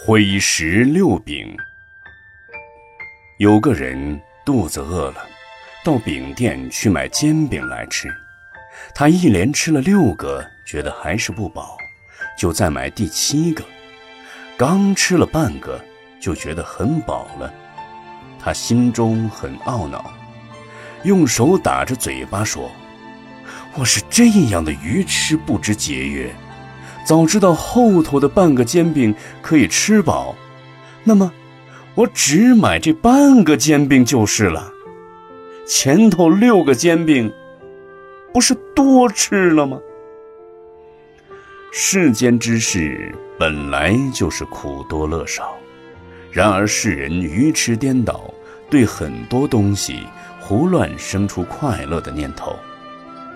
[0.00, 1.56] 灰石六饼。
[3.38, 5.26] 有个人肚子饿了，
[5.84, 8.08] 到饼店去买煎饼来吃。
[8.94, 11.76] 他一连吃了六个，觉得还是不饱，
[12.38, 13.64] 就再买第七个。
[14.56, 15.84] 刚吃了半个，
[16.20, 17.52] 就觉得很饱了。
[18.38, 20.14] 他心中很懊恼，
[21.02, 22.70] 用手打着嘴巴说
[23.74, 26.32] ：“我是这样的愚痴，不知节约。”
[27.08, 30.36] 早知道后头的半个煎饼可以吃饱，
[31.04, 31.32] 那么
[31.94, 34.70] 我只买这半个煎饼就是了。
[35.66, 37.32] 前头六个煎饼
[38.30, 39.80] 不是多吃了吗？
[41.72, 45.56] 世间之事本来就是苦多乐少，
[46.30, 48.22] 然而世人愚痴颠倒，
[48.68, 50.02] 对很多东西
[50.38, 52.54] 胡乱生出快乐的念头，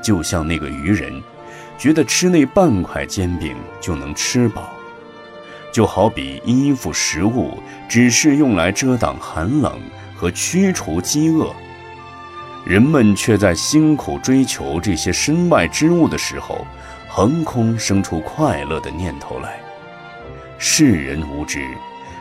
[0.04, 1.10] 就像那个愚人。
[1.82, 4.72] 觉得吃那半块煎饼就能吃饱，
[5.72, 9.80] 就好比衣服、食物只是用来遮挡寒冷
[10.14, 11.52] 和驱除饥饿，
[12.64, 16.64] 人们却在辛苦追求这些身外之物的时候，
[17.08, 19.60] 横空生出快乐的念头来。
[20.58, 21.66] 世人无知，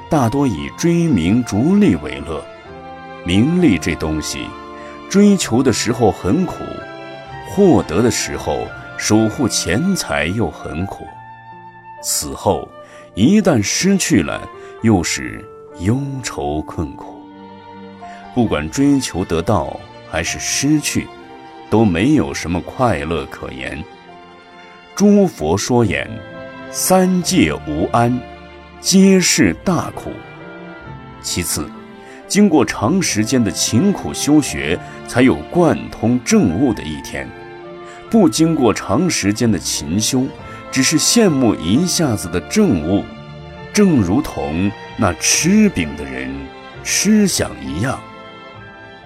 [0.09, 2.43] 大多以追名逐利为乐。
[3.23, 4.47] 名利这东西，
[5.07, 6.63] 追求的时候很苦，
[7.51, 8.65] 获得的时候。
[9.03, 11.07] 守护钱财又很苦，
[12.03, 12.69] 此后
[13.15, 14.47] 一旦失去了，
[14.83, 15.43] 又是
[15.79, 17.19] 忧愁困苦。
[18.35, 19.75] 不管追求得到
[20.07, 21.07] 还是失去，
[21.67, 23.83] 都没有什么快乐可言。
[24.93, 26.07] 诸佛说言：
[26.69, 28.15] 三界无安，
[28.79, 30.11] 皆是大苦。
[31.23, 31.67] 其次，
[32.27, 34.77] 经过长时间的勤苦修学，
[35.07, 37.27] 才有贯通正悟的一天。
[38.11, 40.27] 不经过长时间的勤修，
[40.69, 43.05] 只是羡慕一下子的正悟，
[43.71, 46.29] 正如同那吃饼的人
[46.83, 47.97] 吃想一样，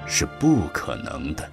[0.07, 1.47] 是不可能的。